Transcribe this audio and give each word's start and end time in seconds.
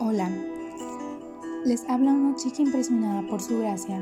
Hola, 0.00 0.30
les 1.64 1.84
habla 1.88 2.12
una 2.12 2.36
chica 2.36 2.62
impresionada 2.62 3.22
por 3.22 3.42
su 3.42 3.58
gracia 3.58 4.00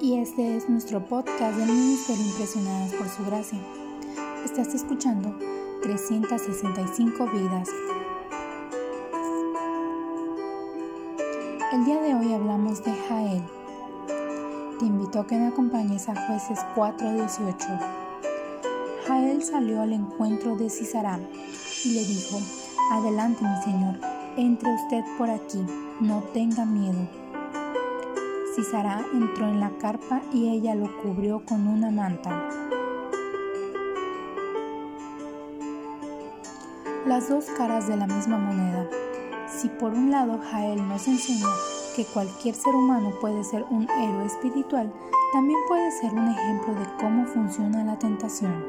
y 0.00 0.16
este 0.16 0.56
es 0.56 0.70
nuestro 0.70 1.04
podcast 1.04 1.58
del 1.58 1.68
Ministerio 1.68 2.24
Impresionadas 2.24 2.94
por 2.94 3.06
su 3.10 3.26
gracia. 3.26 3.58
Estás 4.42 4.74
escuchando 4.74 5.36
365 5.82 7.26
vidas. 7.26 7.68
El 11.74 11.84
día 11.84 12.00
de 12.00 12.14
hoy 12.14 12.32
hablamos 12.32 12.82
de 12.82 12.92
Jael. 12.92 13.42
Te 14.78 14.86
invito 14.86 15.20
a 15.20 15.26
que 15.26 15.36
me 15.36 15.48
acompañes 15.48 16.08
a 16.08 16.26
jueces 16.26 16.58
4.18. 16.74 17.78
Jael 19.06 19.42
salió 19.42 19.82
al 19.82 19.92
encuentro 19.92 20.56
de 20.56 20.70
Cisará 20.70 21.20
y 21.84 21.92
le 21.92 22.04
dijo, 22.06 22.38
Adelante 22.92 23.44
mi 23.44 23.62
señor, 23.62 24.17
entre 24.38 24.72
usted 24.72 25.04
por 25.18 25.28
aquí, 25.28 25.66
no 26.00 26.22
tenga 26.32 26.64
miedo. 26.64 27.08
Cisará 28.54 29.04
entró 29.12 29.48
en 29.48 29.58
la 29.58 29.70
carpa 29.78 30.22
y 30.32 30.48
ella 30.48 30.76
lo 30.76 30.96
cubrió 31.02 31.44
con 31.44 31.66
una 31.66 31.90
manta. 31.90 32.48
Las 37.04 37.28
dos 37.28 37.46
caras 37.46 37.88
de 37.88 37.96
la 37.96 38.06
misma 38.06 38.38
moneda. 38.38 38.88
Si 39.48 39.68
por 39.68 39.92
un 39.92 40.12
lado 40.12 40.38
Jael 40.50 40.86
nos 40.86 41.08
enseña 41.08 41.48
que 41.96 42.04
cualquier 42.04 42.54
ser 42.54 42.76
humano 42.76 43.10
puede 43.20 43.42
ser 43.42 43.64
un 43.70 43.88
héroe 43.90 44.26
espiritual, 44.26 44.92
también 45.32 45.58
puede 45.66 45.90
ser 45.90 46.12
un 46.14 46.28
ejemplo 46.28 46.74
de 46.74 46.86
cómo 47.00 47.26
funciona 47.26 47.82
la 47.82 47.98
tentación. 47.98 48.64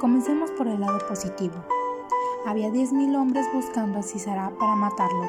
Comencemos 0.00 0.50
por 0.52 0.66
el 0.66 0.80
lado 0.80 0.98
positivo. 1.06 1.81
Había 2.44 2.70
10.000 2.70 3.16
hombres 3.16 3.46
buscando 3.54 4.00
a 4.00 4.02
Cisará 4.02 4.50
para 4.58 4.74
matarlo. 4.74 5.28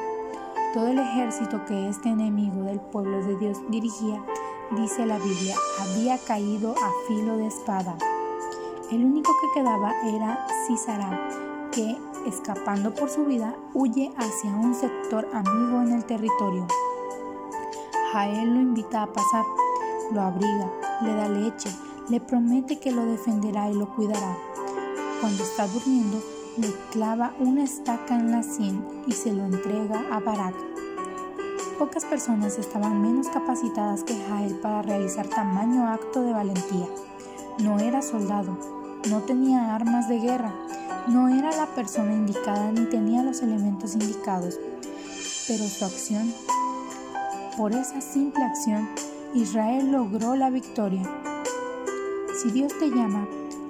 Todo 0.72 0.88
el 0.88 0.98
ejército 0.98 1.64
que 1.64 1.88
este 1.88 2.08
enemigo 2.08 2.62
del 2.62 2.80
pueblo 2.80 3.24
de 3.24 3.36
Dios 3.36 3.58
dirigía, 3.68 4.20
dice 4.72 5.06
la 5.06 5.18
Biblia, 5.18 5.54
había 5.78 6.18
caído 6.18 6.72
a 6.72 6.90
filo 7.06 7.36
de 7.36 7.46
espada. 7.46 7.96
El 8.90 9.04
único 9.04 9.32
que 9.40 9.60
quedaba 9.60 9.92
era 10.08 10.44
Cisará, 10.66 11.28
que, 11.70 11.96
escapando 12.26 12.92
por 12.92 13.08
su 13.08 13.24
vida, 13.24 13.54
huye 13.74 14.12
hacia 14.16 14.50
un 14.50 14.74
sector 14.74 15.28
amigo 15.32 15.82
en 15.82 15.92
el 15.92 16.04
territorio. 16.04 16.66
Jael 18.12 18.54
lo 18.54 18.60
invita 18.60 19.04
a 19.04 19.12
pasar, 19.12 19.44
lo 20.10 20.20
abriga, 20.20 20.68
le 21.00 21.14
da 21.14 21.28
leche, 21.28 21.70
le 22.08 22.20
promete 22.20 22.80
que 22.80 22.90
lo 22.90 23.06
defenderá 23.06 23.70
y 23.70 23.74
lo 23.74 23.94
cuidará. 23.94 24.36
Cuando 25.20 25.44
está 25.44 25.68
durmiendo, 25.68 26.18
le 26.56 26.72
clava 26.92 27.34
una 27.40 27.64
estaca 27.64 28.14
en 28.14 28.30
la 28.30 28.44
sien 28.44 28.84
y 29.08 29.12
se 29.12 29.32
lo 29.32 29.44
entrega 29.44 30.04
a 30.12 30.20
Barak. 30.20 30.54
Pocas 31.78 32.04
personas 32.04 32.58
estaban 32.58 33.02
menos 33.02 33.28
capacitadas 33.28 34.04
que 34.04 34.14
Jael 34.28 34.54
para 34.56 34.82
realizar 34.82 35.26
tamaño 35.26 35.88
acto 35.88 36.22
de 36.22 36.32
valentía. 36.32 36.86
No 37.58 37.80
era 37.80 38.02
soldado, 38.02 38.56
no 39.10 39.22
tenía 39.22 39.74
armas 39.74 40.08
de 40.08 40.20
guerra, 40.20 40.52
no 41.08 41.28
era 41.28 41.50
la 41.56 41.66
persona 41.66 42.12
indicada 42.12 42.70
ni 42.70 42.84
tenía 42.84 43.24
los 43.24 43.42
elementos 43.42 43.94
indicados, 43.94 44.60
pero 45.48 45.64
su 45.64 45.84
acción, 45.84 46.32
por 47.56 47.72
esa 47.72 48.00
simple 48.00 48.44
acción, 48.44 48.88
Israel 49.34 49.90
logró 49.90 50.36
la 50.36 50.50
victoria. 50.50 51.02
Si 52.40 52.52
Dios 52.52 52.72
te 52.78 52.90
llama, 52.90 53.26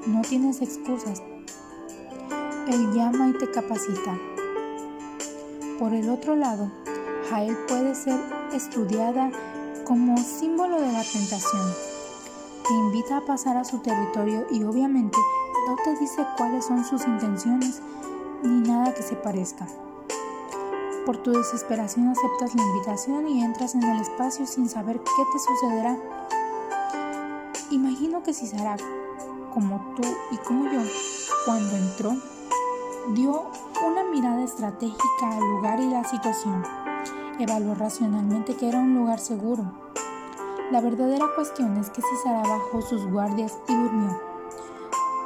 no 0.07 0.21
tienes 0.21 0.61
excusas 0.61 1.23
él 2.69 2.93
llama 2.93 3.29
y 3.29 3.33
te 3.35 3.51
capacita. 3.51 4.19
Por 5.79 5.93
el 5.93 6.09
otro 6.09 6.37
lado, 6.37 6.71
Jael 7.29 7.57
puede 7.69 7.95
ser 7.95 8.19
estudiada 8.53 9.31
como 9.85 10.17
símbolo 10.17 10.81
de 10.81 10.93
la 10.93 11.03
tentación. 11.03 11.75
Te 12.67 12.73
invita 12.75 13.19
a 13.19 13.25
pasar 13.25 13.57
a 13.57 13.65
su 13.65 13.79
territorio 13.79 14.47
y 14.51 14.63
obviamente 14.65 15.19
no 15.69 15.77
te 15.85 15.99
dice 15.99 16.25
cuáles 16.37 16.65
son 16.65 16.85
sus 16.85 17.07
intenciones 17.07 17.83
ni 18.43 18.61
nada 18.69 18.95
que 18.95 19.03
se 19.03 19.17
parezca. 19.17 19.67
Por 21.05 21.19
tu 21.19 21.33
desesperación 21.33 22.09
aceptas 22.09 22.55
la 22.55 22.63
invitación 22.63 23.29
y 23.29 23.43
entras 23.43 23.75
en 23.75 23.83
el 23.83 24.01
espacio 24.01 24.47
sin 24.47 24.69
saber 24.69 25.01
qué 25.01 25.23
te 25.33 25.39
sucederá. 25.39 25.99
Imagino 27.71 28.23
que 28.23 28.33
si 28.33 28.47
será 28.47 28.77
como 29.53 29.95
tú 29.97 30.03
y 30.31 30.37
como 30.39 30.71
yo, 30.73 30.81
cuando 31.45 31.77
entró, 31.77 32.17
dio 33.13 33.51
una 33.87 34.05
mirada 34.05 34.43
estratégica 34.43 35.29
al 35.31 35.41
lugar 35.41 35.81
y 35.81 35.89
la 35.89 36.05
situación. 36.05 36.65
Evaluó 37.39 37.75
racionalmente 37.75 38.57
que 38.57 38.69
era 38.69 38.79
un 38.79 38.95
lugar 38.95 39.19
seguro. 39.19 39.65
La 40.71 40.81
verdadera 40.81 41.27
cuestión 41.35 41.77
es 41.77 41.91
que 41.91 42.01
Cisara 42.01 42.43
bajó 42.43 42.81
sus 42.81 43.05
guardias 43.07 43.59
y 43.69 43.75
durmió, 43.75 44.19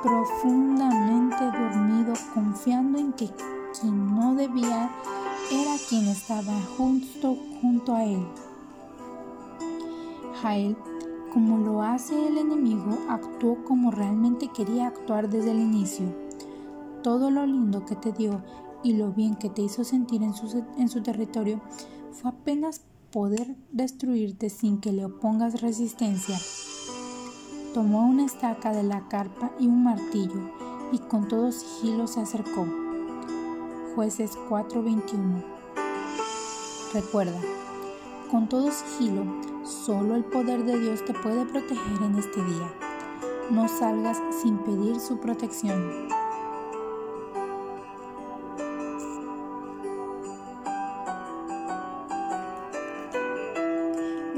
profundamente 0.02 1.44
dormido, 1.44 2.14
confiando 2.34 2.98
en 2.98 3.12
que 3.12 3.30
quien 3.80 4.16
no 4.16 4.34
debía 4.34 4.90
era 5.52 5.76
quien 5.88 6.08
estaba 6.08 6.54
justo 6.76 7.36
junto 7.60 7.94
a 7.94 8.04
él. 8.04 8.26
Jael, 10.42 10.76
como 11.32 11.58
lo 11.58 11.82
hace 11.82 12.26
el 12.26 12.38
enemigo, 12.38 12.98
actuó 13.08 13.64
como 13.64 13.90
realmente 13.90 14.48
quería 14.48 14.88
actuar 14.88 15.28
desde 15.28 15.52
el 15.52 15.60
inicio 15.60 16.27
todo 17.02 17.30
lo 17.30 17.46
lindo 17.46 17.84
que 17.84 17.96
te 17.96 18.12
dio 18.12 18.42
y 18.82 18.94
lo 18.94 19.12
bien 19.12 19.36
que 19.36 19.50
te 19.50 19.62
hizo 19.62 19.84
sentir 19.84 20.22
en 20.22 20.34
su, 20.34 21.02
territorio 21.02 21.60
fue 22.12 22.30
apenas 22.30 22.82
poder 23.12 23.56
destruirte 23.72 24.50
sin 24.50 24.80
que 24.80 24.92
le 24.92 25.04
opongas 25.04 25.60
resistencia. 25.60 26.36
Tomó 27.74 28.06
una 28.06 28.24
estaca 28.24 28.72
de 28.72 28.82
la 28.82 29.08
carpa 29.08 29.52
y 29.58 29.66
un 29.66 29.84
martillo 29.84 30.50
y 30.92 30.98
con 30.98 31.28
todo 31.28 31.52
sigilo 31.52 32.06
se 32.06 32.20
acercó. 32.20 32.66
Jueces 33.94 34.38
4:21 34.48 35.42
Recuerda, 36.94 37.40
con 38.30 38.48
todo 38.48 38.70
sigilo, 38.70 39.24
solo 39.64 40.14
el 40.14 40.24
poder 40.24 40.64
de 40.64 40.78
Dios 40.78 41.04
te 41.04 41.12
puede 41.12 41.44
proteger 41.44 42.02
en 42.02 42.18
este 42.18 42.42
día. 42.42 42.72
No 43.50 43.68
salgas 43.68 44.20
sin 44.42 44.58
pedir 44.58 45.00
su 45.00 45.18
protección. 45.18 46.17